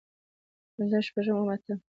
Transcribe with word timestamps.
پنځم 0.75 1.01
شپږم 1.07 1.35
اووم 1.37 1.49
اتم 1.53 1.79